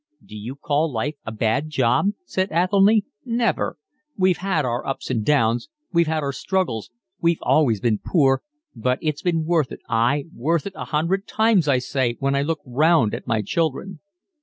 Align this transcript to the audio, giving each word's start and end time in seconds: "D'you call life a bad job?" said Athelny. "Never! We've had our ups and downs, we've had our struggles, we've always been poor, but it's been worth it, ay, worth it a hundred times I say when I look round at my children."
"D'you 0.25 0.55
call 0.55 0.91
life 0.91 1.13
a 1.27 1.31
bad 1.31 1.69
job?" 1.69 2.07
said 2.25 2.49
Athelny. 2.51 3.05
"Never! 3.23 3.77
We've 4.17 4.37
had 4.39 4.65
our 4.65 4.83
ups 4.83 5.11
and 5.11 5.23
downs, 5.23 5.69
we've 5.93 6.07
had 6.07 6.23
our 6.23 6.33
struggles, 6.33 6.89
we've 7.19 7.37
always 7.43 7.79
been 7.79 7.99
poor, 8.03 8.41
but 8.75 8.97
it's 9.03 9.21
been 9.21 9.45
worth 9.45 9.71
it, 9.71 9.81
ay, 9.87 10.25
worth 10.35 10.65
it 10.65 10.73
a 10.75 10.85
hundred 10.85 11.27
times 11.27 11.67
I 11.67 11.77
say 11.77 12.15
when 12.19 12.33
I 12.33 12.41
look 12.41 12.61
round 12.65 13.13
at 13.13 13.27
my 13.27 13.43
children." 13.43 13.99